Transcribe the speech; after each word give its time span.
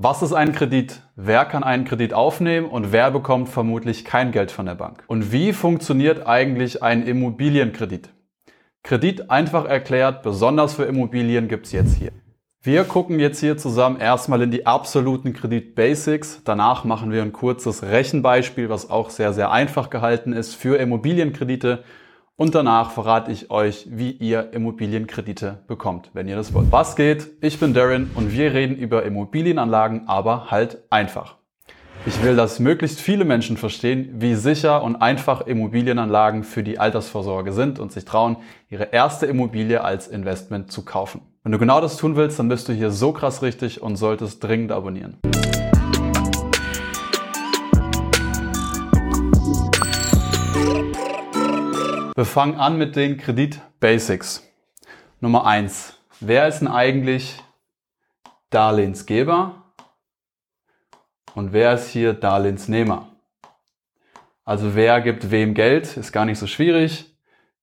Was 0.00 0.22
ist 0.22 0.32
ein 0.32 0.52
Kredit? 0.52 1.02
Wer 1.16 1.44
kann 1.44 1.64
einen 1.64 1.84
Kredit 1.84 2.14
aufnehmen 2.14 2.68
und 2.68 2.92
wer 2.92 3.10
bekommt 3.10 3.48
vermutlich 3.48 4.04
kein 4.04 4.30
Geld 4.30 4.52
von 4.52 4.64
der 4.64 4.76
Bank? 4.76 5.02
Und 5.08 5.32
wie 5.32 5.52
funktioniert 5.52 6.24
eigentlich 6.24 6.84
ein 6.84 7.04
Immobilienkredit? 7.04 8.10
Kredit 8.84 9.28
einfach 9.28 9.64
erklärt, 9.64 10.22
besonders 10.22 10.74
für 10.74 10.84
Immobilien 10.84 11.48
gibt's 11.48 11.72
jetzt 11.72 11.96
hier. 11.96 12.12
Wir 12.62 12.84
gucken 12.84 13.18
jetzt 13.18 13.40
hier 13.40 13.56
zusammen 13.56 13.98
erstmal 13.98 14.40
in 14.42 14.52
die 14.52 14.66
absoluten 14.66 15.32
Kredit-Basics. 15.32 16.42
Danach 16.44 16.84
machen 16.84 17.10
wir 17.10 17.22
ein 17.22 17.32
kurzes 17.32 17.82
Rechenbeispiel, 17.82 18.68
was 18.68 18.90
auch 18.90 19.10
sehr, 19.10 19.32
sehr 19.32 19.50
einfach 19.50 19.90
gehalten 19.90 20.32
ist 20.32 20.54
für 20.54 20.78
Immobilienkredite. 20.78 21.82
Und 22.40 22.54
danach 22.54 22.92
verrate 22.92 23.32
ich 23.32 23.50
euch, 23.50 23.88
wie 23.90 24.12
ihr 24.12 24.52
Immobilienkredite 24.52 25.58
bekommt, 25.66 26.10
wenn 26.12 26.28
ihr 26.28 26.36
das 26.36 26.54
wollt. 26.54 26.70
Was 26.70 26.94
geht? 26.94 27.32
Ich 27.40 27.58
bin 27.58 27.74
Darren 27.74 28.12
und 28.14 28.32
wir 28.32 28.54
reden 28.54 28.76
über 28.76 29.02
Immobilienanlagen, 29.02 30.06
aber 30.06 30.48
halt 30.48 30.78
einfach. 30.88 31.34
Ich 32.06 32.22
will, 32.22 32.36
dass 32.36 32.60
möglichst 32.60 33.00
viele 33.00 33.24
Menschen 33.24 33.56
verstehen, 33.56 34.10
wie 34.20 34.36
sicher 34.36 34.84
und 34.84 34.94
einfach 34.94 35.48
Immobilienanlagen 35.48 36.44
für 36.44 36.62
die 36.62 36.78
Altersvorsorge 36.78 37.52
sind 37.52 37.80
und 37.80 37.90
sich 37.90 38.04
trauen, 38.04 38.36
ihre 38.70 38.84
erste 38.92 39.26
Immobilie 39.26 39.82
als 39.82 40.06
Investment 40.06 40.70
zu 40.70 40.84
kaufen. 40.84 41.22
Wenn 41.42 41.50
du 41.50 41.58
genau 41.58 41.80
das 41.80 41.96
tun 41.96 42.14
willst, 42.14 42.38
dann 42.38 42.48
bist 42.48 42.68
du 42.68 42.72
hier 42.72 42.92
so 42.92 43.10
krass 43.10 43.42
richtig 43.42 43.82
und 43.82 43.96
solltest 43.96 44.44
dringend 44.44 44.70
abonnieren. 44.70 45.16
Wir 52.18 52.24
fangen 52.24 52.56
an 52.56 52.76
mit 52.78 52.96
den 52.96 53.16
Kredit 53.16 53.60
Basics. 53.78 54.42
Nummer 55.20 55.46
eins: 55.46 56.00
Wer 56.18 56.48
ist 56.48 56.58
denn 56.58 56.66
eigentlich 56.66 57.36
Darlehensgeber 58.50 59.62
und 61.36 61.52
wer 61.52 61.74
ist 61.74 61.90
hier 61.90 62.14
Darlehensnehmer? 62.14 63.06
Also 64.44 64.74
wer 64.74 65.00
gibt 65.00 65.30
wem 65.30 65.54
Geld, 65.54 65.96
ist 65.96 66.10
gar 66.10 66.24
nicht 66.24 66.40
so 66.40 66.48
schwierig. 66.48 67.14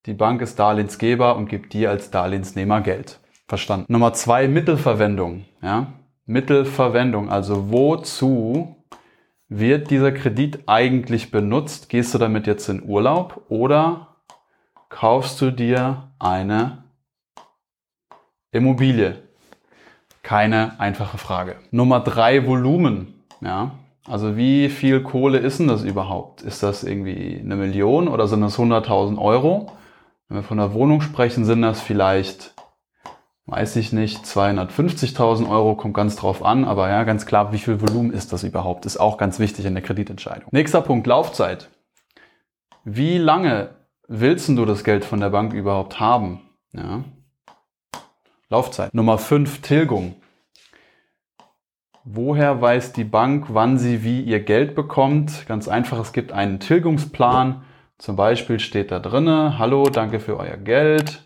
Die 0.06 0.14
Bank 0.14 0.42
ist 0.42 0.58
Darlehensgeber 0.58 1.36
und 1.36 1.50
gibt 1.50 1.73
dir 1.73 1.90
als 1.90 2.09
Darlehensnehmer 2.09 2.80
Geld. 2.80 3.19
Verstanden. 3.50 3.92
Nummer 3.92 4.14
zwei, 4.14 4.47
Mittelverwendung. 4.47 5.44
Ja? 5.62 5.88
Mittelverwendung, 6.28 7.30
also 7.30 7.72
wozu 7.72 8.78
wird 9.50 9.90
dieser 9.90 10.14
Kredit 10.14 10.59
eigentlich 10.66 11.30
benutzt? 11.30 11.90
Gehst 11.90 12.14
du 12.14 12.19
damit 12.19 12.47
jetzt 12.47 12.69
in 12.69 12.84
Urlaub 12.84 13.44
oder 13.50 14.14
kaufst 14.95 15.41
du 15.41 15.51
dir 15.51 16.09
eine 16.19 16.85
Immobilie? 18.51 19.23
Keine 20.23 20.79
einfache 20.79 21.17
Frage. 21.17 21.57
Nummer 21.69 21.99
drei, 21.99 22.47
Volumen. 22.47 23.25
Ja? 23.41 23.71
Also 24.07 24.38
wie 24.38 24.69
viel 24.69 25.03
Kohle 25.03 25.39
ist 25.39 25.59
denn 25.59 25.67
das 25.67 25.83
überhaupt? 25.83 26.43
Ist 26.43 26.63
das 26.63 26.85
irgendwie 26.85 27.41
eine 27.43 27.57
Million 27.57 28.07
oder 28.07 28.29
sind 28.29 28.39
das 28.39 28.57
100.000 28.57 29.17
Euro? 29.17 29.69
Wenn 30.29 30.38
wir 30.38 30.43
von 30.43 30.59
der 30.59 30.73
Wohnung 30.73 31.01
sprechen, 31.01 31.43
sind 31.43 31.61
das 31.61 31.81
vielleicht 31.81 32.53
weiß 33.47 33.75
ich 33.75 33.93
nicht, 33.93 34.23
250.000 34.25 35.47
Euro, 35.47 35.75
kommt 35.75 35.93
ganz 35.93 36.16
drauf 36.16 36.43
an, 36.43 36.66
aber 36.66 36.89
ja, 36.89 37.03
ganz 37.03 37.27
klar, 37.27 37.51
wie 37.51 37.59
viel 37.59 37.79
Volumen 37.79 38.11
ist 38.11 38.33
das 38.33 38.43
überhaupt, 38.43 38.88
ist 38.88 38.97
auch 38.97 39.19
ganz 39.19 39.38
wichtig 39.38 39.66
in 39.66 39.75
der 39.75 39.83
Kreditentscheidung. 39.83 40.47
Nächster 40.49 40.81
Punkt, 40.81 41.05
Laufzeit. 41.05 41.69
Wie 42.85 43.19
lange 43.19 43.75
willst 44.08 44.50
du 44.50 44.66
das 44.66 44.84
Geld 44.84 45.06
von 45.06 45.20
der 45.20 45.30
Bank 45.30 45.53
überhaupt 45.53 46.00
haben? 46.00 46.42
Ja. 46.73 47.03
Laufzeit. 48.50 48.94
Nummer 48.94 49.17
5, 49.17 49.62
Tilgung. 49.62 50.16
Woher 52.03 52.62
weiß 52.62 52.94
die 52.94 53.03
Bank, 53.03 53.47
wann 53.50 53.80
sie 53.80 54.03
wie 54.03 54.22
ihr 54.22 54.39
Geld 54.39 54.75
bekommt? 54.75 55.47
Ganz 55.47 55.67
einfach, 55.67 56.00
es 56.00 56.14
gibt 56.14 56.31
einen 56.31 56.59
Tilgungsplan. 56.59 57.64
Zum 57.97 58.16
Beispiel 58.16 58.59
steht 58.59 58.92
da 58.92 59.00
drinne, 59.00 59.58
hallo, 59.58 59.89
danke 59.89 60.19
für 60.19 60.38
euer 60.38 60.58
Geld. 60.58 61.24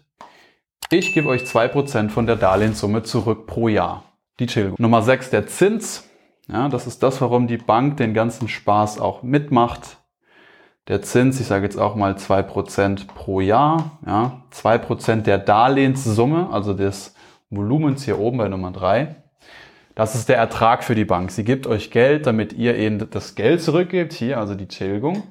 Ich 0.89 1.13
gebe 1.13 1.27
euch 1.27 1.43
2% 1.43 2.09
von 2.09 2.25
der 2.25 2.37
Darlehenssumme 2.37 3.03
zurück 3.03 3.45
pro 3.45 3.67
Jahr. 3.67 4.05
Die 4.39 4.45
Tilgung. 4.45 4.75
Nummer 4.79 5.01
6, 5.01 5.29
der 5.31 5.47
Zins. 5.47 6.09
Ja, 6.47 6.69
das 6.69 6.87
ist 6.87 7.03
das, 7.03 7.19
warum 7.21 7.47
die 7.47 7.57
Bank 7.57 7.97
den 7.97 8.13
ganzen 8.13 8.47
Spaß 8.47 8.99
auch 8.99 9.21
mitmacht. 9.21 9.98
Der 10.89 11.01
Zins, 11.01 11.39
ich 11.39 11.47
sage 11.47 11.63
jetzt 11.63 11.77
auch 11.77 11.95
mal 11.95 12.15
2% 12.15 13.07
pro 13.07 13.39
Jahr. 13.39 13.99
Ja, 14.05 14.41
2% 14.51 15.21
der 15.21 15.37
Darlehenssumme, 15.37 16.49
also 16.51 16.73
des 16.73 17.13
Volumens 17.49 18.03
hier 18.03 18.19
oben 18.19 18.39
bei 18.39 18.49
Nummer 18.49 18.71
3. 18.71 19.15
Das 19.95 20.15
ist 20.15 20.27
der 20.27 20.37
Ertrag 20.37 20.83
für 20.83 20.95
die 20.95 21.05
Bank. 21.05 21.31
Sie 21.31 21.45
gibt 21.45 21.67
euch 21.67 21.91
Geld, 21.91 22.25
damit 22.25 22.51
ihr 22.51 22.75
eben 22.75 23.09
das 23.09 23.35
Geld 23.35 23.61
zurückgebt, 23.61 24.11
hier 24.11 24.37
also 24.37 24.55
die 24.55 24.67
Tilgung 24.67 25.23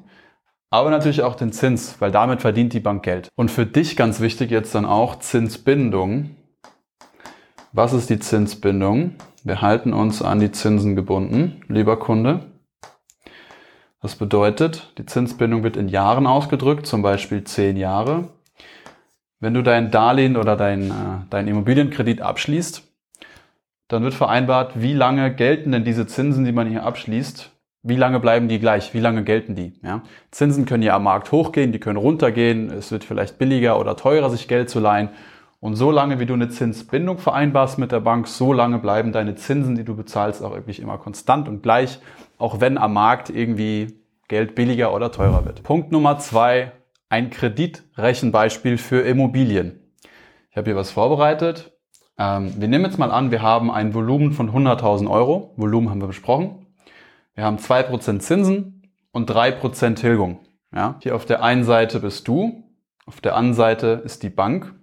aber 0.70 0.90
natürlich 0.90 1.22
auch 1.22 1.34
den 1.34 1.52
Zins, 1.52 2.00
weil 2.00 2.10
damit 2.10 2.42
verdient 2.42 2.72
die 2.72 2.80
Bank 2.80 3.02
Geld. 3.02 3.28
Und 3.36 3.50
für 3.50 3.66
dich 3.66 3.96
ganz 3.96 4.20
wichtig 4.20 4.50
jetzt 4.50 4.74
dann 4.74 4.84
auch 4.84 5.18
Zinsbindung. 5.18 6.36
Was 7.72 7.92
ist 7.92 8.10
die 8.10 8.18
Zinsbindung? 8.18 9.14
Wir 9.44 9.62
halten 9.62 9.92
uns 9.92 10.20
an 10.20 10.40
die 10.40 10.52
Zinsen 10.52 10.96
gebunden, 10.96 11.62
lieber 11.68 11.98
Kunde. 11.98 12.40
Das 14.00 14.14
bedeutet, 14.14 14.92
die 14.98 15.06
Zinsbindung 15.06 15.64
wird 15.64 15.76
in 15.76 15.88
Jahren 15.88 16.26
ausgedrückt, 16.26 16.86
zum 16.86 17.02
Beispiel 17.02 17.44
zehn 17.44 17.76
Jahre. 17.76 18.28
Wenn 19.40 19.54
du 19.54 19.62
dein 19.62 19.90
Darlehen 19.90 20.36
oder 20.36 20.56
dein, 20.56 20.90
äh, 20.90 20.94
dein 21.30 21.48
Immobilienkredit 21.48 22.20
abschließt, 22.20 22.84
dann 23.88 24.02
wird 24.02 24.14
vereinbart, 24.14 24.80
wie 24.80 24.92
lange 24.92 25.34
gelten 25.34 25.72
denn 25.72 25.84
diese 25.84 26.06
Zinsen, 26.06 26.44
die 26.44 26.52
man 26.52 26.68
hier 26.68 26.84
abschließt, 26.84 27.50
wie 27.82 27.96
lange 27.96 28.20
bleiben 28.20 28.48
die 28.48 28.58
gleich? 28.58 28.92
Wie 28.92 29.00
lange 29.00 29.24
gelten 29.24 29.54
die? 29.54 29.72
Ja? 29.82 30.02
Zinsen 30.30 30.66
können 30.66 30.82
ja 30.82 30.96
am 30.96 31.04
Markt 31.04 31.32
hochgehen, 31.32 31.72
die 31.72 31.78
können 31.78 31.96
runtergehen. 31.96 32.70
Es 32.70 32.90
wird 32.90 33.04
vielleicht 33.04 33.38
billiger 33.38 33.80
oder 33.80 33.96
teurer, 33.96 34.30
sich 34.30 34.48
Geld 34.48 34.68
zu 34.68 34.80
leihen. 34.80 35.10
Und 35.60 35.74
so 35.74 35.90
lange, 35.90 36.20
wie 36.20 36.26
du 36.26 36.34
eine 36.34 36.48
Zinsbindung 36.48 37.18
vereinbarst 37.18 37.78
mit 37.78 37.90
der 37.90 38.00
Bank, 38.00 38.28
so 38.28 38.52
lange 38.52 38.78
bleiben 38.78 39.12
deine 39.12 39.36
Zinsen, 39.36 39.74
die 39.74 39.84
du 39.84 39.96
bezahlst, 39.96 40.42
auch 40.42 40.54
wirklich 40.54 40.80
immer 40.80 40.98
konstant 40.98 41.48
und 41.48 41.62
gleich, 41.62 42.00
auch 42.38 42.60
wenn 42.60 42.78
am 42.78 42.94
Markt 42.94 43.30
irgendwie 43.30 43.98
Geld 44.28 44.54
billiger 44.54 44.94
oder 44.94 45.10
teurer 45.10 45.44
wird. 45.44 45.62
Punkt 45.62 45.92
Nummer 45.92 46.18
zwei, 46.18 46.72
ein 47.08 47.30
Kreditrechenbeispiel 47.30 48.78
für 48.78 49.00
Immobilien. 49.00 49.80
Ich 50.50 50.56
habe 50.56 50.70
hier 50.70 50.76
was 50.76 50.90
vorbereitet. 50.90 51.72
Ähm, 52.18 52.52
wir 52.56 52.68
nehmen 52.68 52.84
jetzt 52.84 52.98
mal 52.98 53.10
an, 53.10 53.30
wir 53.30 53.42
haben 53.42 53.70
ein 53.70 53.94
Volumen 53.94 54.32
von 54.32 54.50
100.000 54.50 55.10
Euro. 55.10 55.54
Volumen 55.56 55.90
haben 55.90 56.00
wir 56.00 56.08
besprochen. 56.08 56.66
Wir 57.34 57.44
haben 57.44 57.56
2% 57.56 58.18
Zinsen 58.20 58.82
und 59.12 59.30
3% 59.30 59.94
Tilgung. 59.94 60.40
Ja? 60.74 60.96
Hier 61.02 61.14
auf 61.14 61.24
der 61.24 61.42
einen 61.42 61.64
Seite 61.64 62.00
bist 62.00 62.28
du, 62.28 62.64
auf 63.06 63.20
der 63.20 63.36
anderen 63.36 63.54
Seite 63.54 64.02
ist 64.04 64.22
die 64.22 64.30
Bank 64.30 64.74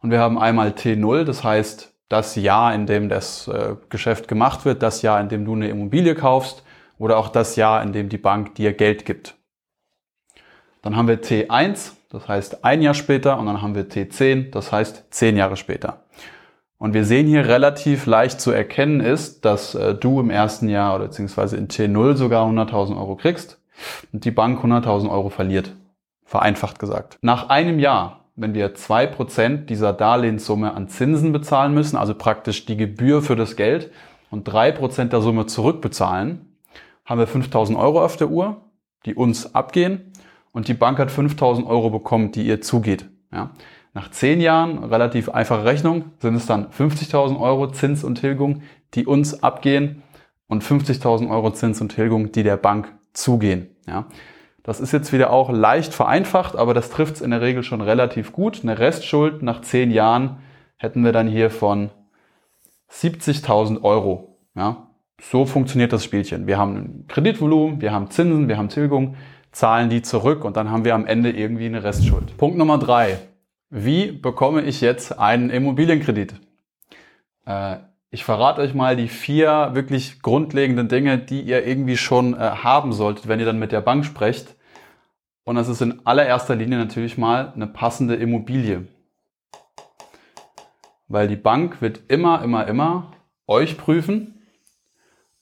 und 0.00 0.10
wir 0.10 0.18
haben 0.18 0.38
einmal 0.38 0.70
T0, 0.70 1.24
das 1.24 1.44
heißt 1.44 1.94
das 2.08 2.34
Jahr, 2.34 2.74
in 2.74 2.86
dem 2.86 3.08
das 3.08 3.48
äh, 3.48 3.76
Geschäft 3.88 4.28
gemacht 4.28 4.64
wird, 4.64 4.82
das 4.82 5.00
Jahr, 5.02 5.20
in 5.20 5.28
dem 5.28 5.44
du 5.44 5.54
eine 5.54 5.68
Immobilie 5.68 6.14
kaufst 6.14 6.64
oder 7.00 7.16
auch 7.16 7.28
das 7.28 7.56
Jahr, 7.56 7.82
in 7.82 7.92
dem 7.92 8.10
die 8.10 8.18
Bank 8.18 8.54
dir 8.56 8.74
Geld 8.74 9.06
gibt. 9.06 9.34
Dann 10.82 10.96
haben 10.96 11.08
wir 11.08 11.22
T1, 11.22 11.92
das 12.10 12.28
heißt 12.28 12.64
ein 12.64 12.82
Jahr 12.82 12.94
später 12.94 13.38
und 13.38 13.46
dann 13.46 13.62
haben 13.62 13.74
wir 13.74 13.88
T10, 13.88 14.50
das 14.50 14.70
heißt 14.70 15.06
zehn 15.10 15.36
Jahre 15.36 15.56
später. 15.56 16.04
Und 16.76 16.92
wir 16.92 17.06
sehen 17.06 17.26
hier 17.26 17.46
relativ 17.46 18.04
leicht 18.04 18.40
zu 18.40 18.50
erkennen 18.50 19.00
ist, 19.00 19.44
dass 19.44 19.74
äh, 19.74 19.94
du 19.94 20.20
im 20.20 20.30
ersten 20.30 20.68
Jahr 20.68 20.94
oder 20.94 21.06
beziehungsweise 21.06 21.56
in 21.56 21.68
T0 21.68 22.16
sogar 22.16 22.46
100.000 22.46 22.96
Euro 22.96 23.16
kriegst 23.16 23.58
und 24.12 24.24
die 24.26 24.30
Bank 24.30 24.62
100.000 24.62 25.10
Euro 25.10 25.30
verliert. 25.30 25.74
Vereinfacht 26.24 26.78
gesagt. 26.78 27.18
Nach 27.22 27.48
einem 27.48 27.78
Jahr, 27.78 28.24
wenn 28.36 28.54
wir 28.54 28.74
zwei 28.74 29.06
Prozent 29.06 29.70
dieser 29.70 29.92
Darlehenssumme 29.94 30.74
an 30.74 30.88
Zinsen 30.88 31.32
bezahlen 31.32 31.72
müssen, 31.72 31.96
also 31.96 32.14
praktisch 32.14 32.66
die 32.66 32.76
Gebühr 32.76 33.22
für 33.22 33.36
das 33.36 33.56
Geld 33.56 33.90
und 34.30 34.44
drei 34.44 34.70
Prozent 34.70 35.12
der 35.12 35.22
Summe 35.22 35.46
zurückbezahlen, 35.46 36.49
haben 37.10 37.18
wir 37.18 37.26
5.000 37.26 37.76
Euro 37.76 38.04
auf 38.04 38.16
der 38.16 38.30
Uhr, 38.30 38.62
die 39.04 39.16
uns 39.16 39.52
abgehen 39.52 40.12
und 40.52 40.68
die 40.68 40.74
Bank 40.74 41.00
hat 41.00 41.10
5.000 41.10 41.66
Euro 41.66 41.90
bekommen, 41.90 42.30
die 42.30 42.46
ihr 42.46 42.60
zugeht. 42.60 43.10
Ja. 43.32 43.50
Nach 43.94 44.12
zehn 44.12 44.40
Jahren, 44.40 44.84
relativ 44.84 45.28
einfache 45.28 45.64
Rechnung, 45.64 46.12
sind 46.20 46.36
es 46.36 46.46
dann 46.46 46.68
50.000 46.68 47.40
Euro 47.40 47.72
Zins 47.72 48.04
und 48.04 48.14
Tilgung, 48.14 48.62
die 48.94 49.06
uns 49.06 49.42
abgehen 49.42 50.04
und 50.46 50.62
50.000 50.62 51.28
Euro 51.28 51.50
Zins 51.50 51.80
und 51.80 51.88
Tilgung, 51.88 52.30
die 52.30 52.44
der 52.44 52.56
Bank 52.56 52.94
zugehen. 53.12 53.74
Ja. 53.88 54.06
Das 54.62 54.78
ist 54.78 54.92
jetzt 54.92 55.12
wieder 55.12 55.32
auch 55.32 55.50
leicht 55.50 55.92
vereinfacht, 55.92 56.54
aber 56.54 56.74
das 56.74 56.90
trifft 56.90 57.16
es 57.16 57.22
in 57.22 57.32
der 57.32 57.40
Regel 57.40 57.64
schon 57.64 57.80
relativ 57.80 58.30
gut. 58.30 58.60
Eine 58.62 58.78
Restschuld 58.78 59.42
nach 59.42 59.62
zehn 59.62 59.90
Jahren 59.90 60.36
hätten 60.76 61.02
wir 61.02 61.10
dann 61.10 61.26
hier 61.26 61.50
von 61.50 61.90
70.000 62.88 63.82
Euro. 63.82 64.38
Ja. 64.54 64.89
So 65.20 65.44
funktioniert 65.44 65.92
das 65.92 66.04
Spielchen. 66.04 66.46
Wir 66.46 66.58
haben 66.58 66.76
ein 66.76 67.04
Kreditvolumen, 67.08 67.80
wir 67.80 67.92
haben 67.92 68.10
Zinsen, 68.10 68.48
wir 68.48 68.56
haben 68.56 68.68
Tilgung, 68.68 69.16
zahlen 69.52 69.90
die 69.90 70.02
zurück 70.02 70.44
und 70.44 70.56
dann 70.56 70.70
haben 70.70 70.84
wir 70.84 70.94
am 70.94 71.06
Ende 71.06 71.30
irgendwie 71.30 71.66
eine 71.66 71.82
Restschuld. 71.84 72.36
Punkt 72.38 72.56
Nummer 72.56 72.78
drei. 72.78 73.18
Wie 73.68 74.12
bekomme 74.12 74.62
ich 74.62 74.80
jetzt 74.80 75.18
einen 75.18 75.50
Immobilienkredit? 75.50 76.34
Äh, 77.46 77.76
Ich 78.12 78.24
verrate 78.24 78.60
euch 78.62 78.74
mal 78.74 78.96
die 78.96 79.06
vier 79.06 79.70
wirklich 79.74 80.20
grundlegenden 80.20 80.88
Dinge, 80.88 81.18
die 81.18 81.42
ihr 81.42 81.64
irgendwie 81.64 81.96
schon 81.96 82.34
äh, 82.34 82.38
haben 82.38 82.92
solltet, 82.92 83.28
wenn 83.28 83.38
ihr 83.38 83.46
dann 83.46 83.60
mit 83.60 83.70
der 83.70 83.82
Bank 83.82 84.04
sprecht. 84.04 84.56
Und 85.44 85.54
das 85.54 85.68
ist 85.68 85.80
in 85.80 86.04
allererster 86.04 86.56
Linie 86.56 86.78
natürlich 86.78 87.18
mal 87.18 87.52
eine 87.54 87.68
passende 87.68 88.16
Immobilie. 88.16 88.88
Weil 91.06 91.28
die 91.28 91.36
Bank 91.36 91.80
wird 91.80 92.00
immer, 92.08 92.42
immer, 92.42 92.66
immer 92.66 93.12
euch 93.46 93.76
prüfen, 93.76 94.39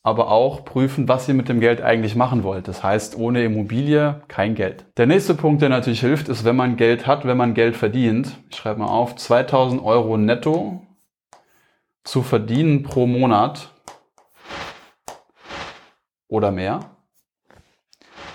aber 0.02 0.30
auch 0.30 0.64
prüfen, 0.64 1.08
was 1.08 1.28
ihr 1.28 1.34
mit 1.34 1.48
dem 1.48 1.60
Geld 1.60 1.82
eigentlich 1.82 2.16
machen 2.16 2.42
wollt. 2.42 2.68
Das 2.68 2.82
heißt, 2.82 3.16
ohne 3.16 3.44
Immobilie 3.44 4.22
kein 4.28 4.54
Geld. 4.54 4.86
Der 4.96 5.06
nächste 5.06 5.34
Punkt, 5.34 5.60
der 5.62 5.68
natürlich 5.68 6.00
hilft, 6.00 6.28
ist, 6.28 6.44
wenn 6.44 6.56
man 6.56 6.76
Geld 6.76 7.06
hat, 7.06 7.26
wenn 7.26 7.36
man 7.36 7.54
Geld 7.54 7.76
verdient. 7.76 8.38
Ich 8.50 8.56
schreibe 8.56 8.80
mal 8.80 8.86
auf, 8.86 9.16
2000 9.16 9.82
Euro 9.82 10.16
netto 10.16 10.86
zu 12.04 12.22
verdienen 12.22 12.82
pro 12.82 13.06
Monat 13.06 13.70
oder 16.28 16.50
mehr 16.50 16.80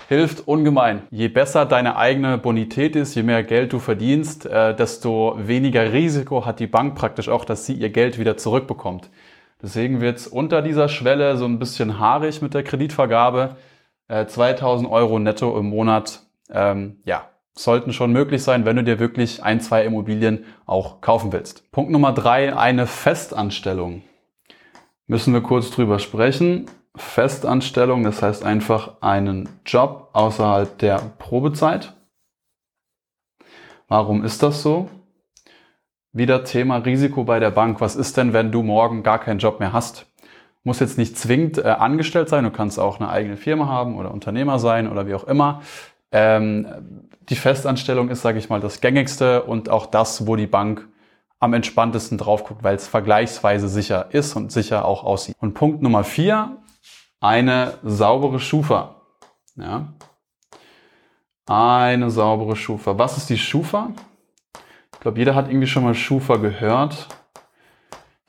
hilft 0.08 0.46
ungemein. 0.46 1.02
Je 1.10 1.28
besser 1.28 1.66
deine 1.66 1.96
eigene 1.96 2.38
Bonität 2.38 2.96
ist, 2.96 3.14
je 3.14 3.22
mehr 3.22 3.42
Geld 3.42 3.72
du 3.72 3.78
verdienst, 3.78 4.46
äh, 4.46 4.74
desto 4.74 5.36
weniger 5.38 5.92
Risiko 5.92 6.44
hat 6.44 6.60
die 6.60 6.66
Bank 6.66 6.94
praktisch 6.94 7.28
auch, 7.28 7.44
dass 7.44 7.66
sie 7.66 7.74
ihr 7.74 7.90
Geld 7.90 8.18
wieder 8.18 8.36
zurückbekommt. 8.36 9.10
Deswegen 9.64 10.02
wird 10.02 10.18
es 10.18 10.26
unter 10.26 10.60
dieser 10.60 10.90
Schwelle 10.90 11.38
so 11.38 11.46
ein 11.46 11.58
bisschen 11.58 11.98
haarig 11.98 12.42
mit 12.42 12.52
der 12.52 12.64
Kreditvergabe. 12.64 13.56
Äh, 14.08 14.26
2000 14.26 14.90
Euro 14.90 15.18
netto 15.18 15.58
im 15.58 15.70
Monat, 15.70 16.20
ähm, 16.50 16.98
ja, 17.06 17.30
sollten 17.54 17.94
schon 17.94 18.12
möglich 18.12 18.42
sein, 18.42 18.66
wenn 18.66 18.76
du 18.76 18.84
dir 18.84 18.98
wirklich 18.98 19.42
ein, 19.42 19.62
zwei 19.62 19.86
Immobilien 19.86 20.44
auch 20.66 21.00
kaufen 21.00 21.32
willst. 21.32 21.72
Punkt 21.72 21.90
Nummer 21.90 22.12
drei, 22.12 22.54
eine 22.54 22.86
Festanstellung. 22.86 24.02
Müssen 25.06 25.32
wir 25.32 25.40
kurz 25.40 25.70
drüber 25.70 25.98
sprechen. 25.98 26.66
Festanstellung, 26.94 28.04
das 28.04 28.20
heißt 28.20 28.44
einfach 28.44 29.00
einen 29.00 29.48
Job 29.64 30.10
außerhalb 30.12 30.76
der 30.76 30.98
Probezeit. 31.18 31.94
Warum 33.88 34.24
ist 34.24 34.42
das 34.42 34.60
so? 34.60 34.90
Wieder 36.16 36.44
Thema 36.44 36.76
Risiko 36.76 37.24
bei 37.24 37.40
der 37.40 37.50
Bank. 37.50 37.80
Was 37.80 37.96
ist 37.96 38.16
denn, 38.16 38.32
wenn 38.32 38.52
du 38.52 38.62
morgen 38.62 39.02
gar 39.02 39.18
keinen 39.18 39.40
Job 39.40 39.58
mehr 39.58 39.72
hast? 39.72 40.06
Muss 40.62 40.78
jetzt 40.78 40.96
nicht 40.96 41.18
zwingend 41.18 41.58
äh, 41.58 41.62
angestellt 41.62 42.28
sein, 42.28 42.44
du 42.44 42.52
kannst 42.52 42.78
auch 42.78 43.00
eine 43.00 43.08
eigene 43.08 43.36
Firma 43.36 43.66
haben 43.66 43.96
oder 43.96 44.12
Unternehmer 44.12 44.60
sein 44.60 44.88
oder 44.88 45.08
wie 45.08 45.14
auch 45.14 45.24
immer. 45.24 45.62
Ähm, 46.12 47.08
die 47.28 47.34
Festanstellung 47.34 48.10
ist, 48.10 48.22
sage 48.22 48.38
ich 48.38 48.48
mal, 48.48 48.60
das 48.60 48.80
gängigste 48.80 49.42
und 49.42 49.68
auch 49.68 49.86
das, 49.86 50.28
wo 50.28 50.36
die 50.36 50.46
Bank 50.46 50.86
am 51.40 51.52
entspanntesten 51.52 52.16
drauf 52.16 52.44
guckt, 52.44 52.62
weil 52.62 52.76
es 52.76 52.86
vergleichsweise 52.86 53.68
sicher 53.68 54.06
ist 54.12 54.36
und 54.36 54.52
sicher 54.52 54.84
auch 54.84 55.02
aussieht. 55.02 55.34
Und 55.40 55.54
Punkt 55.54 55.82
Nummer 55.82 56.04
vier, 56.04 56.58
eine 57.20 57.74
saubere 57.82 58.38
Schufa. 58.38 59.00
Ja. 59.56 59.88
Eine 61.46 62.08
saubere 62.12 62.54
Schufa. 62.54 62.96
Was 62.98 63.16
ist 63.16 63.30
die 63.30 63.38
Schufa? 63.38 63.90
Ich 65.04 65.06
glaube, 65.06 65.18
jeder 65.18 65.34
hat 65.34 65.48
irgendwie 65.48 65.66
schon 65.66 65.84
mal 65.84 65.94
Schufa 65.94 66.36
gehört. 66.36 67.08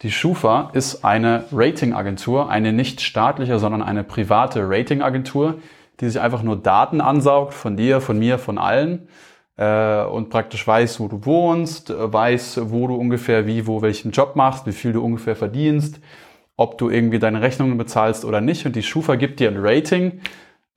Die 0.01 0.12
Schufa 0.12 0.72
ist 0.74 1.06
eine 1.06 1.45
Ratingagentur, 1.54 2.50
eine 2.50 2.74
nicht 2.74 3.00
staatliche, 3.00 3.60
sondern 3.60 3.81
eine 3.81 4.04
private 4.04 4.68
Ratingagentur, 4.68 5.60
die 6.01 6.10
sich 6.10 6.19
einfach 6.19 6.44
nur 6.44 6.57
Daten 6.57 7.00
ansaugt 7.00 7.54
von 7.54 7.77
dir, 7.77 8.01
von 8.01 8.19
mir, 8.19 8.38
von 8.38 8.57
allen 8.57 9.07
äh, 9.56 10.04
und 10.04 10.30
praktisch 10.30 10.68
weiß, 10.68 11.00
wo 11.00 11.07
du 11.07 11.25
wohnst, 11.25 11.94
weiß, 11.98 12.60
wo 12.63 12.88
du 12.88 12.95
ungefähr 12.95 13.48
wie, 13.48 13.68
wo 13.68 13.81
welchen 13.81 14.12
Job 14.12 14.36
machst, 14.36 14.68
wie 14.68 14.74
viel 14.74 14.92
du 14.92 15.01
ungefähr 15.01 15.38
verdienst, 15.38 16.01
ob 16.57 16.78
du 16.78 16.89
irgendwie 16.89 17.19
deine 17.19 17.42
Rechnungen 17.42 17.78
bezahlst 17.78 18.25
oder 18.25 18.42
nicht. 18.42 18.66
Und 18.66 18.75
die 18.75 18.83
Schufa 18.83 19.16
gibt 19.16 19.39
dir 19.39 19.50
ein 19.50 19.66
Rating 19.66 20.19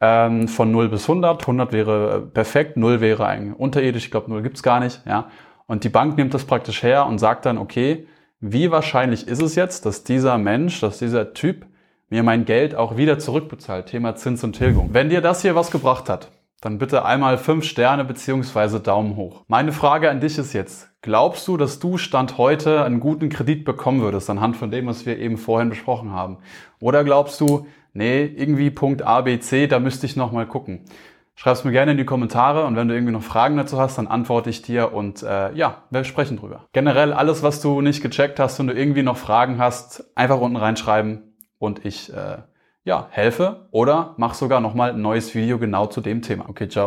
ähm, 0.00 0.46
von 0.46 0.70
0 0.70 0.90
bis 0.90 1.10
100. 1.10 1.40
100 1.40 1.72
wäre 1.72 2.20
perfekt, 2.20 2.76
0 2.76 3.00
wäre 3.00 3.26
eigentlich 3.26 3.58
unterirdisch, 3.58 4.04
ich 4.04 4.10
glaube 4.12 4.30
0 4.30 4.42
gibt's 4.42 4.62
gar 4.62 4.78
nicht. 4.78 5.02
Ja. 5.04 5.28
Und 5.68 5.84
die 5.84 5.90
Bank 5.90 6.16
nimmt 6.16 6.34
das 6.34 6.44
praktisch 6.44 6.82
her 6.82 7.06
und 7.06 7.18
sagt 7.18 7.46
dann, 7.46 7.58
okay, 7.58 8.08
wie 8.40 8.70
wahrscheinlich 8.70 9.28
ist 9.28 9.42
es 9.42 9.54
jetzt, 9.54 9.86
dass 9.86 10.02
dieser 10.02 10.38
Mensch, 10.38 10.80
dass 10.80 10.98
dieser 10.98 11.34
Typ 11.34 11.66
mir 12.08 12.22
mein 12.22 12.46
Geld 12.46 12.74
auch 12.74 12.96
wieder 12.96 13.18
zurückbezahlt. 13.18 13.86
Thema 13.86 14.16
Zins 14.16 14.42
und 14.42 14.54
Tilgung. 14.54 14.90
Wenn 14.92 15.10
dir 15.10 15.20
das 15.20 15.42
hier 15.42 15.54
was 15.54 15.70
gebracht 15.70 16.08
hat, 16.08 16.30
dann 16.62 16.78
bitte 16.78 17.04
einmal 17.04 17.36
fünf 17.36 17.64
Sterne 17.64 18.04
beziehungsweise 18.04 18.80
Daumen 18.80 19.16
hoch. 19.16 19.44
Meine 19.46 19.72
Frage 19.72 20.10
an 20.10 20.20
dich 20.20 20.38
ist 20.38 20.54
jetzt, 20.54 20.88
glaubst 21.02 21.46
du, 21.46 21.56
dass 21.56 21.78
du 21.78 21.98
Stand 21.98 22.38
heute 22.38 22.82
einen 22.82 22.98
guten 22.98 23.28
Kredit 23.28 23.64
bekommen 23.64 24.00
würdest, 24.00 24.30
anhand 24.30 24.56
von 24.56 24.70
dem, 24.70 24.86
was 24.86 25.04
wir 25.04 25.18
eben 25.18 25.36
vorhin 25.36 25.68
besprochen 25.68 26.12
haben? 26.12 26.38
Oder 26.80 27.04
glaubst 27.04 27.40
du, 27.40 27.66
nee, 27.92 28.24
irgendwie 28.24 28.70
Punkt 28.70 29.02
A, 29.02 29.20
B, 29.20 29.38
C, 29.38 29.66
da 29.66 29.78
müsste 29.78 30.06
ich 30.06 30.16
nochmal 30.16 30.46
gucken? 30.46 30.80
Schreib's 31.38 31.62
mir 31.62 31.70
gerne 31.70 31.92
in 31.92 31.98
die 31.98 32.04
Kommentare 32.04 32.64
und 32.64 32.74
wenn 32.74 32.88
du 32.88 32.94
irgendwie 32.94 33.12
noch 33.12 33.22
Fragen 33.22 33.56
dazu 33.56 33.78
hast, 33.78 33.96
dann 33.96 34.08
antworte 34.08 34.50
ich 34.50 34.62
dir 34.62 34.92
und 34.92 35.22
äh, 35.22 35.52
ja, 35.54 35.84
wir 35.88 36.02
sprechen 36.02 36.36
drüber. 36.36 36.64
Generell 36.72 37.12
alles, 37.12 37.44
was 37.44 37.60
du 37.60 37.80
nicht 37.80 38.02
gecheckt 38.02 38.40
hast 38.40 38.58
und 38.58 38.66
du 38.66 38.74
irgendwie 38.74 39.04
noch 39.04 39.16
Fragen 39.16 39.56
hast, 39.56 40.10
einfach 40.16 40.40
unten 40.40 40.56
reinschreiben 40.56 41.36
und 41.60 41.84
ich 41.84 42.12
äh, 42.12 42.38
ja, 42.82 43.06
helfe 43.10 43.68
oder 43.70 44.14
mach 44.16 44.34
sogar 44.34 44.60
nochmal 44.60 44.90
ein 44.90 45.00
neues 45.00 45.32
Video 45.36 45.60
genau 45.60 45.86
zu 45.86 46.00
dem 46.00 46.22
Thema. 46.22 46.48
Okay, 46.48 46.68
ciao. 46.68 46.86